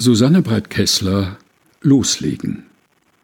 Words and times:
Susanne 0.00 0.42
Breit-Kessler 0.42 1.38
Loslegen. 1.80 2.66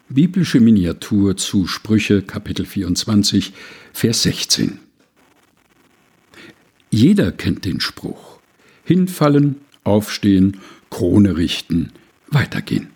Biblische 0.08 0.58
Miniatur 0.58 1.36
zu 1.36 1.68
Sprüche 1.68 2.20
Kapitel 2.20 2.66
24, 2.66 3.52
Vers 3.92 4.24
16. 4.24 4.80
Jeder 6.90 7.30
kennt 7.30 7.64
den 7.64 7.78
Spruch. 7.78 8.40
Hinfallen, 8.82 9.60
aufstehen, 9.84 10.56
Krone 10.90 11.36
richten, 11.36 11.92
weitergehen. 12.26 12.88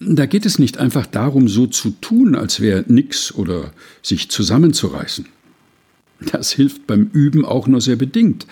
Da 0.00 0.26
geht 0.26 0.46
es 0.46 0.58
nicht 0.58 0.78
einfach 0.78 1.06
darum, 1.06 1.46
so 1.46 1.68
zu 1.68 1.90
tun, 2.00 2.34
als 2.34 2.58
wäre 2.58 2.84
nix 2.88 3.32
oder 3.32 3.72
sich 4.02 4.30
zusammenzureißen. 4.32 5.26
Das 6.32 6.50
hilft 6.50 6.88
beim 6.88 7.08
Üben 7.12 7.44
auch 7.44 7.68
nur 7.68 7.80
sehr 7.80 7.96
bedingt. 7.96 8.48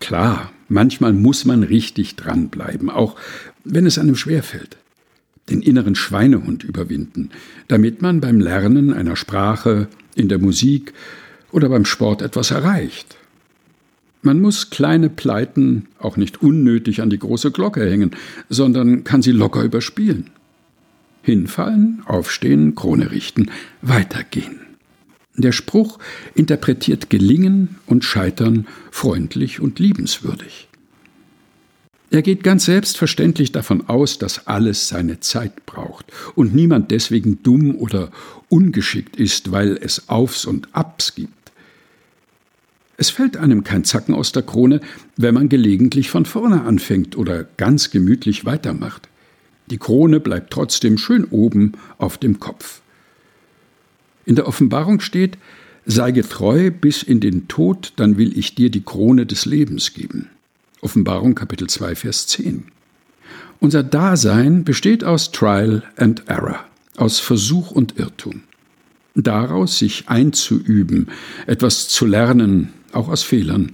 Klar, 0.00 0.52
manchmal 0.68 1.12
muss 1.12 1.44
man 1.44 1.62
richtig 1.62 2.16
dranbleiben, 2.16 2.90
auch 2.90 3.16
wenn 3.64 3.86
es 3.86 3.98
einem 3.98 4.16
schwerfällt. 4.16 4.76
Den 5.50 5.62
inneren 5.62 5.94
Schweinehund 5.94 6.64
überwinden, 6.64 7.30
damit 7.68 8.02
man 8.02 8.20
beim 8.20 8.40
Lernen 8.40 8.92
einer 8.92 9.16
Sprache, 9.16 9.88
in 10.16 10.28
der 10.28 10.38
Musik 10.38 10.92
oder 11.52 11.68
beim 11.68 11.84
Sport 11.84 12.22
etwas 12.22 12.50
erreicht. 12.50 13.16
Man 14.22 14.40
muss 14.40 14.70
kleine 14.70 15.08
Pleiten 15.08 15.86
auch 16.00 16.16
nicht 16.16 16.42
unnötig 16.42 17.00
an 17.00 17.10
die 17.10 17.18
große 17.18 17.52
Glocke 17.52 17.88
hängen, 17.88 18.10
sondern 18.48 19.04
kann 19.04 19.22
sie 19.22 19.30
locker 19.30 19.62
überspielen. 19.62 20.30
Hinfallen, 21.22 22.02
aufstehen, 22.06 22.74
Krone 22.74 23.12
richten, 23.12 23.50
weitergehen. 23.82 24.65
Der 25.38 25.52
Spruch 25.52 25.98
interpretiert 26.34 27.10
Gelingen 27.10 27.76
und 27.86 28.04
Scheitern 28.04 28.66
freundlich 28.90 29.60
und 29.60 29.78
liebenswürdig. 29.78 30.68
Er 32.10 32.22
geht 32.22 32.42
ganz 32.42 32.64
selbstverständlich 32.64 33.52
davon 33.52 33.88
aus, 33.88 34.16
dass 34.18 34.46
alles 34.46 34.88
seine 34.88 35.20
Zeit 35.20 35.66
braucht 35.66 36.06
und 36.34 36.54
niemand 36.54 36.90
deswegen 36.90 37.42
dumm 37.42 37.74
oder 37.74 38.10
ungeschickt 38.48 39.16
ist, 39.16 39.52
weil 39.52 39.76
es 39.76 40.08
Aufs 40.08 40.46
und 40.46 40.74
Abs 40.74 41.14
gibt. 41.14 41.32
Es 42.96 43.10
fällt 43.10 43.36
einem 43.36 43.62
kein 43.62 43.84
Zacken 43.84 44.14
aus 44.14 44.32
der 44.32 44.42
Krone, 44.42 44.80
wenn 45.16 45.34
man 45.34 45.50
gelegentlich 45.50 46.08
von 46.08 46.24
vorne 46.24 46.62
anfängt 46.62 47.18
oder 47.18 47.44
ganz 47.44 47.90
gemütlich 47.90 48.46
weitermacht. 48.46 49.08
Die 49.66 49.78
Krone 49.78 50.20
bleibt 50.20 50.50
trotzdem 50.50 50.96
schön 50.96 51.24
oben 51.24 51.72
auf 51.98 52.16
dem 52.16 52.40
Kopf. 52.40 52.80
In 54.26 54.34
der 54.34 54.48
Offenbarung 54.48 55.00
steht, 55.00 55.38
sei 55.86 56.10
getreu 56.10 56.72
bis 56.72 57.02
in 57.02 57.20
den 57.20 57.46
Tod, 57.46 57.92
dann 57.96 58.18
will 58.18 58.36
ich 58.36 58.56
dir 58.56 58.70
die 58.70 58.82
Krone 58.82 59.24
des 59.24 59.46
Lebens 59.46 59.94
geben. 59.94 60.28
Offenbarung 60.80 61.36
Kapitel 61.36 61.68
2, 61.68 61.94
Vers 61.94 62.26
10. 62.26 62.64
Unser 63.60 63.84
Dasein 63.84 64.64
besteht 64.64 65.04
aus 65.04 65.30
Trial 65.30 65.84
and 65.96 66.28
Error, 66.28 66.64
aus 66.96 67.20
Versuch 67.20 67.70
und 67.70 67.98
Irrtum. 67.98 68.42
Daraus 69.14 69.78
sich 69.78 70.08
einzuüben, 70.08 71.08
etwas 71.46 71.88
zu 71.88 72.04
lernen, 72.04 72.72
auch 72.92 73.08
aus 73.08 73.22
Fehlern, 73.22 73.72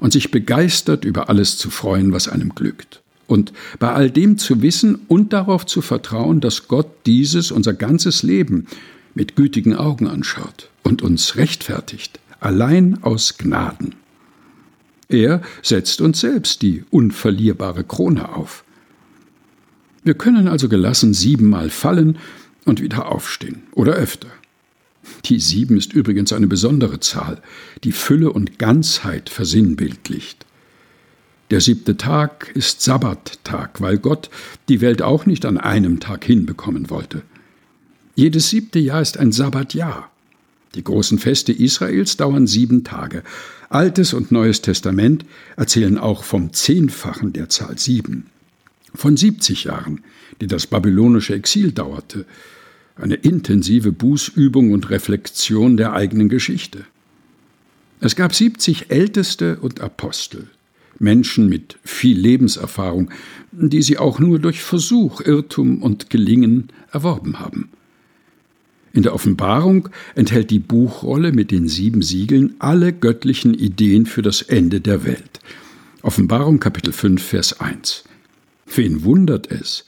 und 0.00 0.12
sich 0.12 0.32
begeistert 0.32 1.04
über 1.04 1.28
alles 1.28 1.56
zu 1.56 1.70
freuen, 1.70 2.12
was 2.12 2.26
einem 2.26 2.56
glückt. 2.56 3.02
Und 3.28 3.52
bei 3.78 3.92
all 3.92 4.10
dem 4.10 4.36
zu 4.36 4.62
wissen 4.62 4.98
und 5.06 5.32
darauf 5.32 5.64
zu 5.64 5.80
vertrauen, 5.80 6.40
dass 6.40 6.66
Gott 6.66 6.88
dieses, 7.06 7.52
unser 7.52 7.72
ganzes 7.72 8.24
Leben, 8.24 8.66
mit 9.14 9.36
gütigen 9.36 9.74
Augen 9.74 10.06
anschaut 10.06 10.70
und 10.82 11.02
uns 11.02 11.36
rechtfertigt, 11.36 12.20
allein 12.40 13.02
aus 13.02 13.38
Gnaden. 13.38 13.94
Er 15.08 15.42
setzt 15.62 16.00
uns 16.00 16.20
selbst 16.20 16.62
die 16.62 16.84
unverlierbare 16.90 17.84
Krone 17.84 18.34
auf. 18.34 18.64
Wir 20.04 20.14
können 20.14 20.48
also 20.48 20.68
gelassen 20.68 21.14
siebenmal 21.14 21.70
fallen 21.70 22.18
und 22.64 22.80
wieder 22.80 23.12
aufstehen 23.12 23.62
oder 23.72 23.92
öfter. 23.92 24.28
Die 25.24 25.38
sieben 25.38 25.76
ist 25.76 25.92
übrigens 25.92 26.32
eine 26.32 26.46
besondere 26.46 27.00
Zahl, 27.00 27.42
die 27.84 27.92
Fülle 27.92 28.32
und 28.32 28.58
Ganzheit 28.58 29.28
versinnbildlicht. 29.28 30.46
Der 31.50 31.60
siebte 31.60 31.96
Tag 31.96 32.50
ist 32.54 32.80
Sabbattag, 32.80 33.80
weil 33.80 33.98
Gott 33.98 34.30
die 34.68 34.80
Welt 34.80 35.02
auch 35.02 35.26
nicht 35.26 35.44
an 35.44 35.58
einem 35.58 36.00
Tag 36.00 36.24
hinbekommen 36.24 36.88
wollte. 36.88 37.22
Jedes 38.14 38.50
siebte 38.50 38.78
Jahr 38.78 39.00
ist 39.00 39.16
ein 39.16 39.32
Sabbatjahr. 39.32 40.10
Die 40.74 40.84
großen 40.84 41.18
Feste 41.18 41.52
Israels 41.52 42.16
dauern 42.16 42.46
sieben 42.46 42.84
Tage. 42.84 43.22
Altes 43.70 44.12
und 44.12 44.30
Neues 44.30 44.60
Testament 44.60 45.24
erzählen 45.56 45.96
auch 45.96 46.24
vom 46.24 46.52
Zehnfachen 46.52 47.32
der 47.32 47.48
Zahl 47.48 47.78
sieben. 47.78 48.26
Von 48.94 49.16
70 49.16 49.64
Jahren, 49.64 50.02
die 50.40 50.46
das 50.46 50.66
babylonische 50.66 51.34
Exil 51.34 51.72
dauerte. 51.72 52.26
Eine 52.96 53.14
intensive 53.14 53.92
Bußübung 53.92 54.72
und 54.72 54.90
Reflexion 54.90 55.78
der 55.78 55.94
eigenen 55.94 56.28
Geschichte. 56.28 56.84
Es 58.00 58.14
gab 58.14 58.34
70 58.34 58.90
Älteste 58.90 59.58
und 59.60 59.80
Apostel, 59.80 60.48
Menschen 60.98 61.48
mit 61.48 61.78
viel 61.82 62.18
Lebenserfahrung, 62.18 63.10
die 63.52 63.80
sie 63.80 63.96
auch 63.96 64.18
nur 64.18 64.38
durch 64.38 64.62
Versuch, 64.62 65.22
Irrtum 65.22 65.82
und 65.82 66.10
Gelingen 66.10 66.68
erworben 66.90 67.38
haben. 67.38 67.70
In 68.92 69.02
der 69.02 69.14
Offenbarung 69.14 69.88
enthält 70.14 70.50
die 70.50 70.58
Buchrolle 70.58 71.32
mit 71.32 71.50
den 71.50 71.68
sieben 71.68 72.02
Siegeln 72.02 72.54
alle 72.58 72.92
göttlichen 72.92 73.54
Ideen 73.54 74.04
für 74.04 74.22
das 74.22 74.42
Ende 74.42 74.80
der 74.80 75.04
Welt. 75.04 75.40
Offenbarung 76.02 76.60
Kapitel 76.60 76.92
5, 76.92 77.22
Vers 77.22 77.60
1. 77.60 78.04
Wen 78.74 79.04
wundert 79.04 79.50
es, 79.50 79.86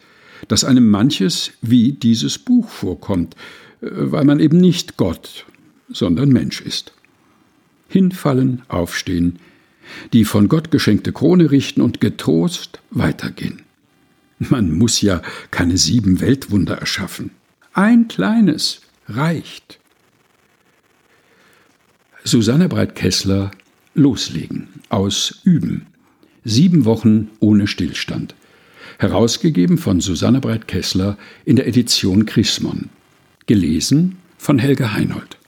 dass 0.49 0.65
einem 0.65 0.89
manches 0.89 1.53
wie 1.61 1.93
dieses 1.93 2.39
Buch 2.39 2.69
vorkommt, 2.69 3.35
äh, 3.81 3.89
weil 3.91 4.25
man 4.25 4.41
eben 4.41 4.59
nicht 4.59 4.97
Gott, 4.97 5.45
sondern 5.91 6.31
Mensch 6.31 6.61
ist. 6.61 6.93
Hinfallen, 7.89 8.63
aufstehen, 8.69 9.39
die 10.13 10.25
von 10.25 10.49
Gott 10.49 10.71
geschenkte 10.71 11.13
Krone 11.13 11.51
richten 11.51 11.83
und 11.83 12.01
getrost 12.01 12.81
weitergehen. 12.91 13.63
Man 14.39 14.73
muss 14.73 15.01
ja 15.01 15.21
keine 15.51 15.77
sieben 15.77 16.21
Weltwunder 16.21 16.77
erschaffen. 16.77 17.31
Ein 17.73 18.09
kleines, 18.09 18.81
reicht. 19.09 19.79
Susanne 22.25 22.69
Breit-Kessler 22.69 23.51
Loslegen 23.95 24.69
aus 24.89 25.41
Üben. 25.45 25.87
Sieben 26.45 26.85
Wochen 26.85 27.31
ohne 27.41 27.67
Stillstand. 27.67 28.35
Herausgegeben 28.99 29.79
von 29.79 30.01
Susanne 30.01 30.41
Breit-Kessler 30.41 31.17
in 31.45 31.57
der 31.57 31.67
Edition 31.67 32.27
Chrismon. 32.27 32.91
Gelesen 33.47 34.17
von 34.39 34.59
Helge 34.59 34.95
Heinold. 34.95 35.39